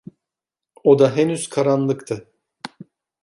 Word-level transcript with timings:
Oda 0.83 1.15
henüz 1.15 1.49
karanlıktı. 1.49 2.27